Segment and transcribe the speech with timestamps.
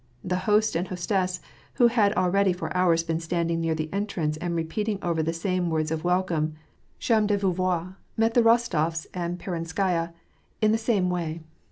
[0.23, 1.41] The host and hostess,
[1.75, 5.69] who had already for hours been standing near the entrance and repeating over the same
[5.69, 6.55] words of welcome,"
[6.97, 10.11] Charme de vous voir/' met the Rostofs and Peronskaya
[10.59, 11.41] in the•, same way.